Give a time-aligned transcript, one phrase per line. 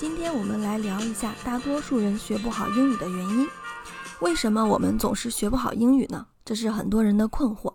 [0.00, 3.46] 今天我们来聊一下大多数人学不好英语的原因。
[4.20, 6.26] 为什么我们总是学不好英语呢？
[6.42, 7.69] 这是很多人的困惑。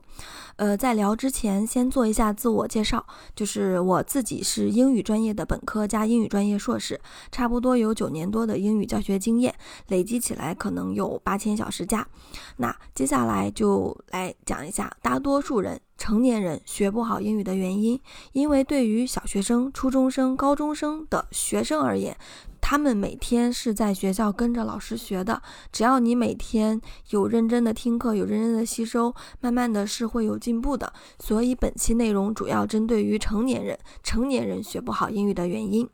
[0.58, 3.06] 呃，在聊之前，先做一下自我介绍，
[3.36, 7.00] 就是我自己是英语专业的本科加英语专业硕士，
[7.30, 9.54] 差不多有九年多的英语教学经验，
[9.90, 12.08] 累积起来可能有八千小时加。
[12.56, 18.00] 那接下来就来讲一下大多数人成年人学不好英语的原因，
[18.32, 22.16] 因为对于小学生、初中生、高中生的学生而言。
[22.68, 25.40] 他们每天是在学校跟着老师学的，
[25.72, 30.92] 只要你每天有认真的听课，有认真的吸收，慢慢的是会有进步的。
[31.20, 35.88] 所以本期内容主要针对于成年人，成年人学不好英语的原因。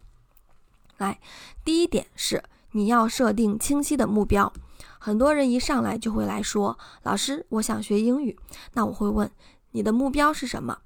[0.95, 1.20] 来，
[1.65, 4.54] 第一点是你要设定清晰的目标。
[4.98, 8.40] 很多人一上来就会来说，老师，我想学英语。
[8.76, 9.29] 那我会问，
[9.71, 10.77] 你的目标是什么？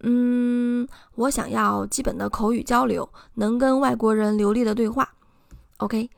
[0.00, 5.14] 嗯，我想要基本的口语交流，能跟外国人流利的对话。
[5.80, 6.08] OK，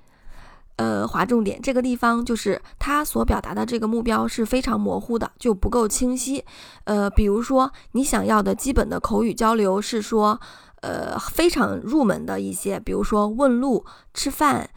[0.76, 6.44] 呃，划重点，这个地方就是他所表达的这个目标是非常模糊的，就不够清晰。
[6.84, 10.40] 呃，比如说你想要的基本的口语交流是说，
[10.80, 14.70] 呃，非常入门的一些，比如说问路、吃饭。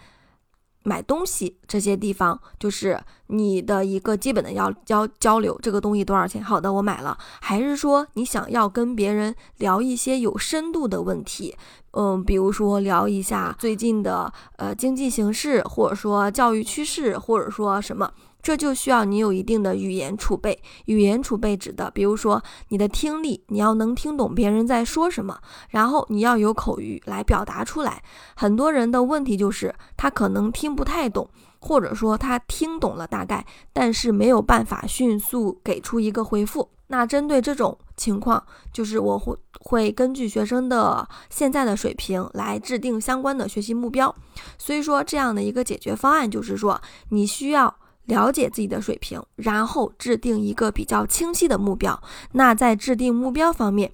[0.85, 6.43] 买东西这些地方就是你的一个基本的要交交流，这个东西多少钱？
[6.43, 7.17] 好的，我买了。
[7.41, 11.55] 还是说你想要跟别人聊一些有深度的问题？
[11.97, 18.11] 嗯，比如说聊一下最近的呃经济形势，或者说教育趋势，或者说什么？
[18.45, 20.61] 这就需要你有一定的语言储备。
[20.85, 25.35] 语言储备指的，比如说你的听力，你要能听懂别人在说什么，
[25.69, 28.03] 然后你要有口语来表达出来。
[28.35, 31.27] 很多人的问题就是他可能听不太懂，
[31.59, 36.69] 或者说他听懂了大概，但是没有办法迅速给出一个回复。
[36.85, 44.15] 那针对这种情况，就是我会会根据学生的现在的水平来制定相关的学习目标。
[44.59, 46.79] 所以说，这样的一个解决方案就是说，
[47.09, 47.75] 你需要。
[48.05, 52.01] 了解自己的水平，然后制定一个比较清晰的目标。
[52.31, 53.91] 那在制定目标方面，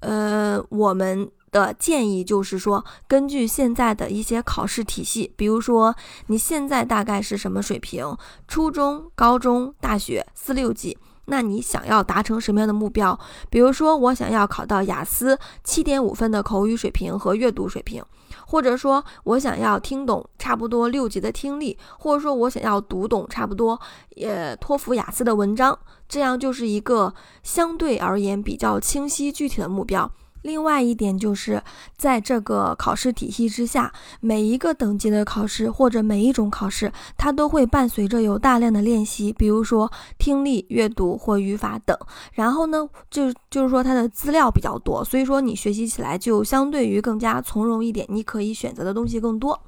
[0.00, 5.94] 呃，我们的建议就是说，根据现在的一些考试体系，比如说
[6.26, 13.18] 你现在大概是什么水平，初中、高中、大学四六级，那你想要达成什么样的目标？
[13.50, 18.04] 比如说，我想要考到雅思七点五分的口语水平和阅读水平。
[18.50, 23.78] 或者说我想要听懂差不多六级的听力，或者说我想要读懂差不多
[24.16, 25.78] 也托福、雅思的文章，
[26.08, 30.10] 这样就是一个相对而言比较清晰具体的目标。
[30.42, 31.62] 另外一点就是，
[31.96, 41.96] 在这个考试体系之下，每一个等级的考试或者每一种考试，它都会伴随着有大量的练习，比如说听力、阅读或语法等。
[42.32, 49.60] 然后呢，就就是说它的资料比较多，所以说你学习起来就相对于更加从容一点，你可以选择的东西更多。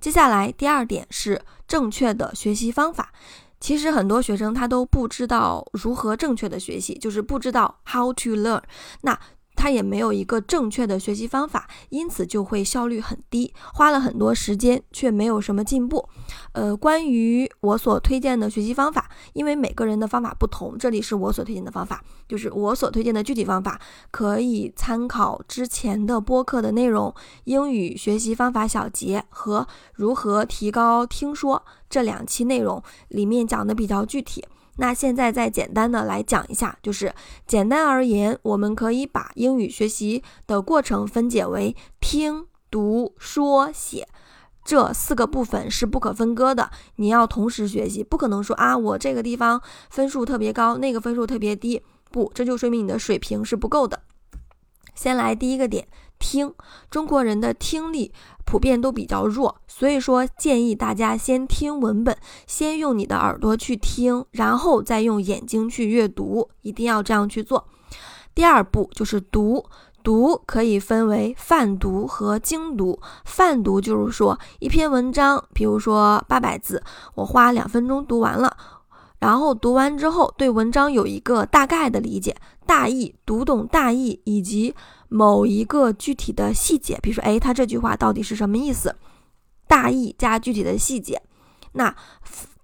[0.00, 3.12] 接下来第二点是正确的学习方法。
[3.60, 8.60] 其实很多学生他都不知道如何正确的学习，就是不知道 how to learn。
[9.00, 9.18] 那
[9.64, 16.06] 他也没有一个正确的学习方法，因此就会效率很低，花了很多时间却没有什么进步。
[16.52, 23.80] 呃，关于我所推荐的学习方法，因为每个人的方法不同，这里是我所推荐的方法，就是我所推荐的具体方法，
[24.10, 27.08] 可以参考之前的播客的内容，
[27.44, 29.60] 《英语学习方法小结》和
[29.94, 34.44] 《如何提高听说》这两期内容里面讲的比较具体。
[34.76, 37.14] 那现在再简单的来讲一下，就是
[37.46, 44.08] 简单而言，我们可以把英语学习的过程分解为听、读、说、写
[44.64, 46.70] 这四个部分是不可分割的。
[46.96, 54.02] 你要同时学习，不可能说啊，我这个地方分数特别高，那个分数特别低，不，这就说明你的水平是不够的。
[54.94, 55.86] 先来第一个点。
[56.24, 56.54] 听
[56.90, 58.10] 中国人的听力
[58.46, 62.16] 普遍都比较弱，所以说建议大家先听文本，
[62.46, 67.66] 先用你的耳朵去听，然后再用眼睛去阅读，一定要这样去做。
[68.34, 69.66] 第二步就是读，
[70.02, 72.98] 读可以分为泛读和精读。
[73.26, 76.82] 泛读就是说一篇文章，比如说八百字，
[77.16, 78.56] 我花两分钟读完了，
[79.18, 82.34] 然后读完之后对文章有一个大概的理解，
[82.66, 84.74] 大意读懂大意以及。
[85.14, 88.96] 某一个具体的细节，比如说，哎，他这句话到底是什么意思？
[89.68, 91.22] 大意加具体的细节。
[91.74, 91.94] 那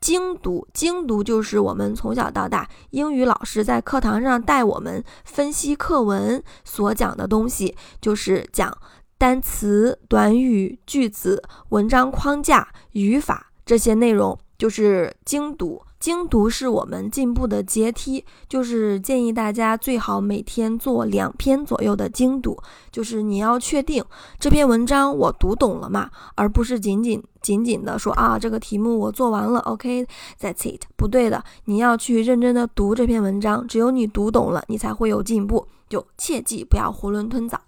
[0.01, 8.77] 精读，精读就是我们从小到大英语老师在课堂上带我们分析课文所讲的东西，就是讲
[9.17, 15.81] 单词、短语、句子、文章框架、语法这些内容，就是精读。
[16.01, 22.59] 精读是我们进步的阶梯，就是建议大家最好每天做两篇左右的精读，
[22.91, 24.03] 就是你要确定
[24.39, 37.61] 这篇文章我读懂了嘛，而不是仅仅仅仅的说啊这个题目我做完了，OK，That's it，不对的，你要去认真的读这篇文章，只有你读懂了，你才会有进步，就切记不要囫囵吞枣。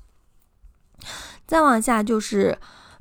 [1.47, 2.57] 再往下就是，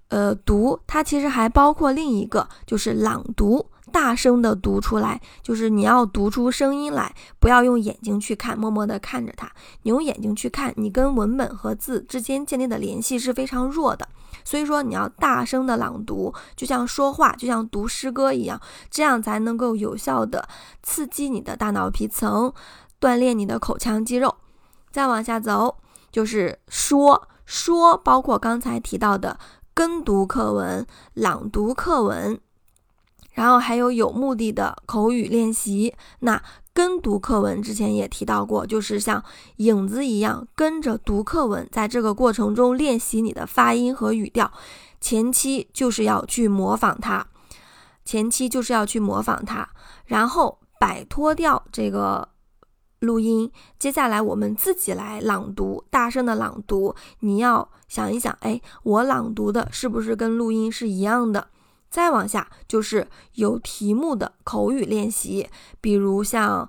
[0.10, 3.68] 呃，读它其实还包括另一个，就是朗读。
[3.92, 9.52] 大声的读出来，就是你要读出声音来，不要用眼睛去看，默默的看着它。
[9.84, 14.08] 你用眼睛去看，你跟文本和字之间建立的联系是非常弱的。
[14.44, 18.60] 所以说，你要大声的朗读，就像说话，就像读诗歌一样，
[18.90, 20.48] 这样才能够有效的
[20.82, 22.52] 刺激你的大脑皮层，
[23.00, 24.36] 锻炼你的口腔肌肉。
[24.90, 25.78] 再往下走，
[26.12, 29.38] 就是说说，包括刚才提到的
[29.74, 32.40] 跟读课文、朗读课文。
[33.32, 35.94] 然后还有有目的的口语练习。
[36.20, 36.42] 那
[36.74, 39.24] 跟读课文之前也提到过，就是像
[39.58, 44.52] 影子一样跟着读课文，在这个过程中练习你的发音和语调。
[45.02, 47.26] 前期就是要去模仿它，
[48.06, 49.68] 前期就是要去模仿它，
[50.06, 52.30] 然后摆脱掉这个
[53.00, 53.52] 录音。
[53.80, 56.96] 接下来我们自己来朗读，大声的朗读。
[57.22, 61.48] 你要想一想，哎，我朗读的是不是跟录音是一样的？
[61.92, 65.50] 再往下就是有题目的口语练习，
[65.82, 66.68] 比如像，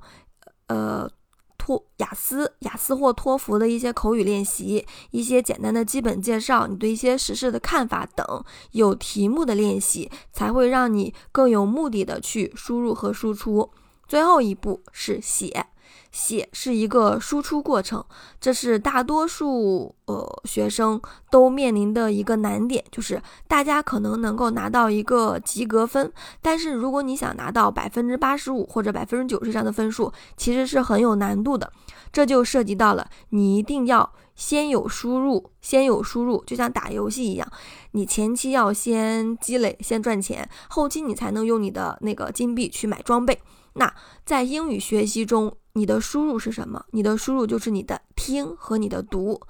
[0.67, 1.09] 呃，
[1.57, 13.71] 托雅思、雅思或托福的一些口语练习，一些简单的基本介绍，你对一些时事的看法等，有题目的练习才会让你更有目的的去输入和输出。
[14.09, 15.67] 最后一步是写。
[16.13, 18.05] 写是一个输出过程，
[18.41, 21.01] 这是大多数呃学生
[21.31, 31.73] 都面临的一个难点，就是大家可能能够拿到一个及格分，但是如果你想拿到百分之八十五或者百分之九十以上的分数，其实是很有难度的。
[32.13, 37.51] 这就涉及到了你一定要先有输入，先有输入，就像打游戏一样，
[37.93, 43.41] 你前期要先积累，先赚钱，后期你才能用你的那个金币去买装备。
[43.75, 43.91] 那
[44.27, 46.85] 在英语学习中，你的输入是什么？
[46.91, 49.41] 你的输入就是你的听和你的读，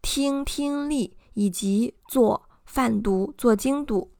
[0.00, 4.10] 听听力以及做泛读、做精读。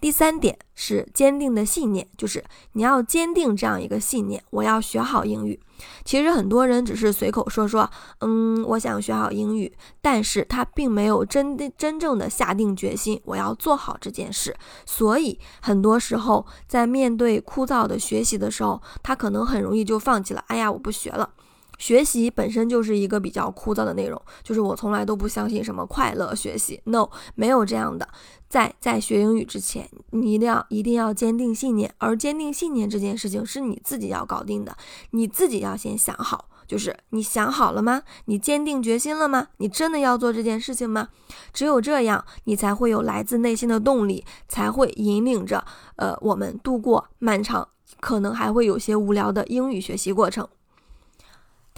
[0.00, 2.42] 第三点是坚定的信念，就是
[2.72, 5.60] 你要坚定这样一个信念：我要学好英语。
[6.04, 14.56] 其实很多人只是随口说说，嗯，我想学好英语，但是他并没有真的真正的下定决心，我要做好这件事。
[14.86, 20.42] 所以很多时候在面对枯燥的学习的时候，他可能很容易就放弃了。
[20.48, 21.30] 哎呀，我不学了。
[21.80, 28.06] 学习本身就是一个比较枯燥的内容，就是我从来都不相信什么快乐学习，no，没有这样的。
[28.48, 34.76] 在在学英语之前，你一定要一定要坚定信念，而坚定信念这件事情是你自己要搞定的，
[35.12, 38.02] 你自己要先想好，就是你想好了吗？
[38.26, 39.46] 你坚定决心了吗？
[39.56, 41.08] 你真的要做这件事情吗？
[41.52, 45.64] 只有这样，你才会有来自内心的动力，才会引领着
[45.96, 47.68] 呃我们度过漫长，
[48.00, 50.46] 可能还会有些无聊的英语学习过程。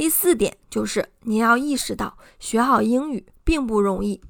[0.03, 4.21] 第四点就是你要意识到，学好英语并不容易。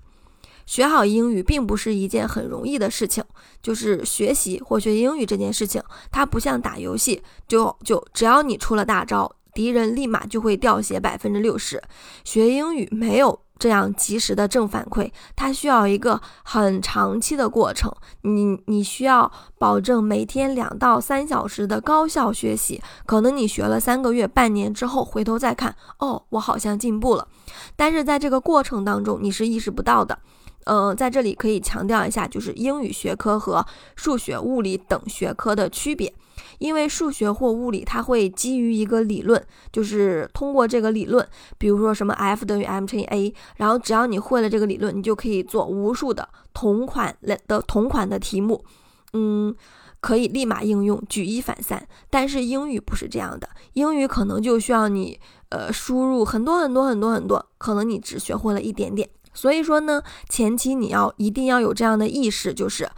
[0.66, 3.24] 学好英语并不是一件很容易的事情。
[3.62, 11.82] 就是学习或学英语这件事情，它不像打游戏，就就只要你出了大招，敌人立马就会掉血百分之六十。
[12.22, 13.42] 学英语没有。
[13.59, 17.93] 这样及时的正反馈，它需要一个很长期的过程。
[18.23, 22.82] 你你需要保证每天两到三小时的高效学习。
[23.06, 27.29] 可能你学了三个月、半年之后，回头再看，哦，我好像进步了。
[27.77, 30.19] 但是在这个过程当中，你是意识不到的。
[30.65, 33.65] 呃，在这里可以强调一下，就是英语学科和
[33.97, 36.13] 数学、物理等学科的区别。
[36.62, 41.26] 因为数学或物理，它会基于一个理论，就是通过这个理论，
[41.58, 48.64] 比如说什么 F 等于 m 乘以 a，然后只要你会了这个理论，你就可以做无数的同款的同款的题目，
[49.12, 49.52] 嗯，
[50.00, 51.84] 可以立马应用，举一反三。
[52.08, 59.08] 但是英语不是这样的，英语可能就需要你呃输入很多很多很多很多，可能你只学会了一点点。
[59.34, 62.88] 所以说呢，前期你要一定要有这样的意识，就是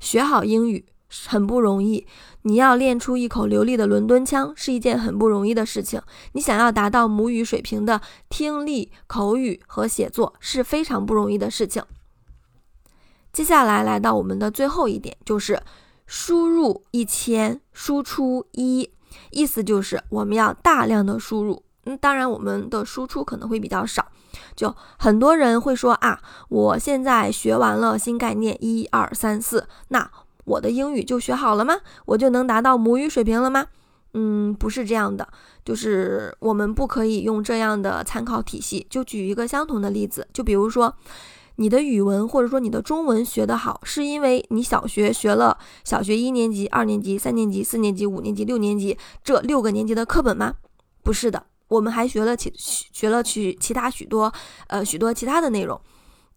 [0.00, 0.84] 学好英语。
[1.26, 2.06] 很不容易，
[2.42, 6.00] 你要练出一口流利的伦敦腔是一件很不容易的事情。
[6.32, 8.00] 你想要达到母语水平的
[8.30, 11.82] 听力、口语和写作是非常不容易的事情。
[13.32, 15.62] 接下来来到我们的最后一点，就是
[16.06, 18.90] 输入一千，输出一，
[19.30, 21.62] 意思就是我们要大量的输入。
[21.84, 24.06] 嗯，当然我们的输出可能会比较少。
[24.56, 30.10] 就很多人会说啊，我现在学完了新概念一二三四，那。
[30.44, 31.78] 我的英语就学好了吗？
[32.06, 33.66] 我就能达到母语水平了吗？
[34.14, 35.26] 嗯，不是这样的，
[35.64, 38.86] 就是我们不可以用这样的参考体系。
[38.90, 40.94] 就举一个相同的例子，就比如说，
[41.56, 50.56] 你的语文或者说你的中文学得好，是因为你小学学了小学一年级、二年级、三年级、四年级、五年级、六年级这六个年级的课本吗？
[51.02, 54.30] 不是的，我们还学了其学了其其他许多
[54.66, 55.80] 呃许多其他的内容。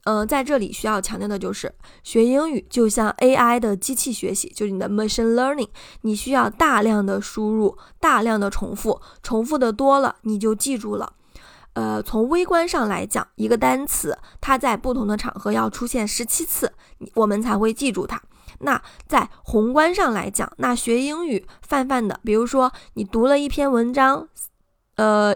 [0.05, 5.67] 嗯，在这里需要强调的就是，学英语就像 AI 的机器学习，就是你的 machine learning，
[6.01, 11.13] 你需要大量的输入，大量的重复，重复的多了，你就记住了。
[11.74, 16.71] 呃，从微观上来讲，一个单词它在不同的场合要出现十七次，
[17.15, 18.21] 我们才会记住它。
[18.59, 24.29] 那在宏观上来讲，那学英语泛泛的，比如说你读了一篇文章，
[24.97, 25.35] 呃。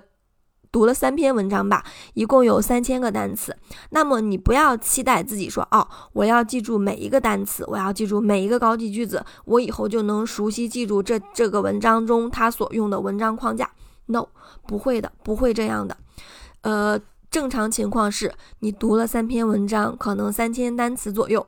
[0.71, 1.83] 读了三篇文章吧，
[2.13, 3.55] 一共有三千个单词。
[3.89, 13.71] 那么你不要期待自己说哦，我要记住每一个单词，我要记住每一个高级句子，我以后就能熟悉记住这这个文章中它所用的文章框架。
[14.05, 14.27] No，
[14.67, 15.97] 不会的，不会这样的。
[16.61, 16.99] 呃，
[17.31, 21.47] 正常情况是你读了三篇文章，可能三千单词左右，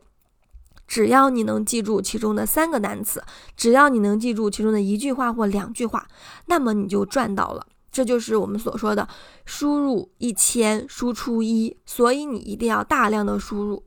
[0.87, 3.23] 只要你能记住其中的三个单词，
[3.55, 6.07] 只要你能记住其中的一句话或两句话，
[6.45, 7.65] 那么你就赚到了。
[7.91, 9.07] 这就是我们所说的
[9.45, 13.83] 输入一千，输出一，所以你一定要大量的输入。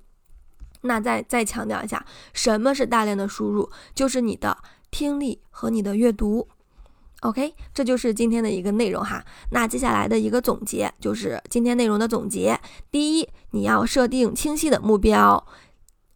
[0.82, 3.70] 那再再强调一下，什么是大量的输入？
[3.94, 4.58] 就是你的
[4.90, 6.46] 听力和你的阅读。
[7.20, 9.24] OK，这就是今天的一个内容哈。
[9.52, 12.60] 那接下来的一个总结就是今天内容的总结。
[12.90, 15.46] 第一，你要设定清晰的目标。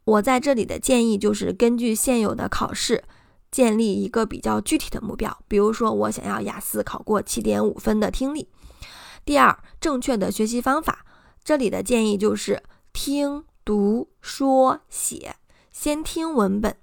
[0.05, 3.05] 我在这里的建议就是根据现有的考试。
[3.51, 8.49] 建立一个比较具体的目标，比如说我想要雅思考过七点五分的听力。
[9.25, 11.05] 第二，正确的学习方法，
[11.43, 12.63] 这里的建议就是
[12.93, 15.37] 听、读、说、写，
[15.71, 16.77] 先听文本，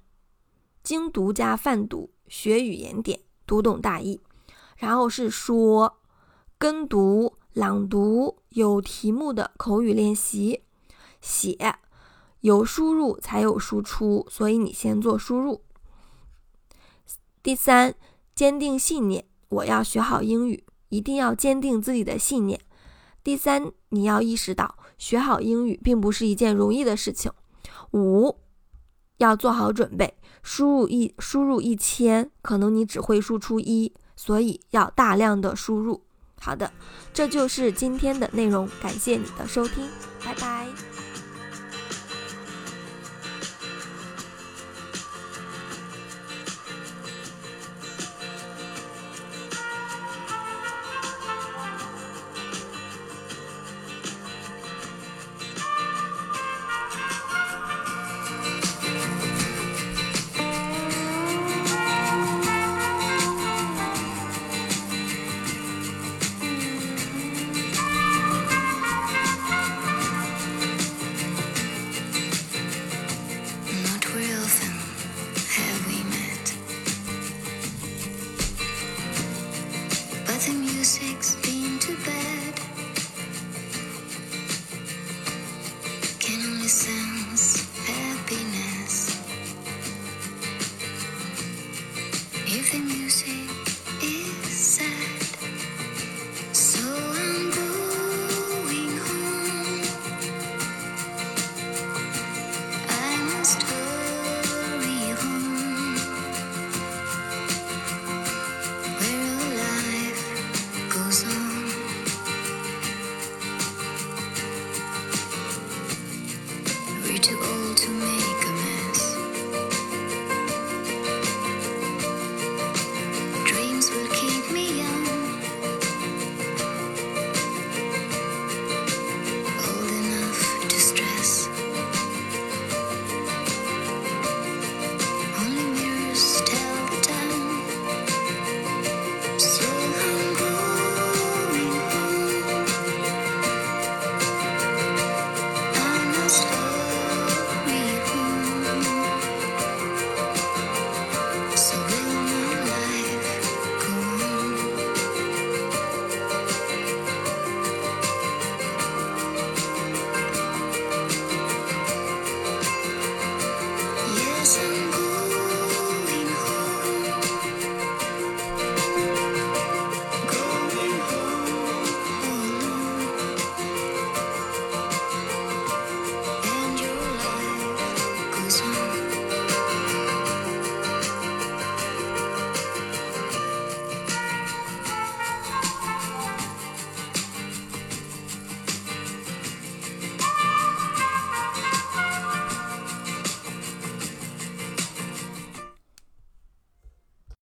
[0.84, 4.22] 精读加泛读，学语言点，读懂大意，
[4.78, 5.98] 然后是说，
[6.58, 10.62] 跟读、朗读，有题目的口语练习，
[11.22, 11.76] 写，
[12.42, 15.64] 有输入才有输出，所以你先做输入。
[17.46, 17.94] 第三，
[18.34, 22.60] 坚定信念，我要学好英语，一定要坚定自己的信念。
[23.24, 27.32] 第三，你要意识到学好英语并不是一件容易的事情。
[27.92, 28.36] 五，
[29.18, 36.02] 要做好准备，输入一输入一千，可能你只会输出一，所以要大量的输入。
[36.42, 36.74] 好的，
[37.14, 39.88] 这就是今天的内容，感谢你的收听，
[40.26, 40.95] 拜拜。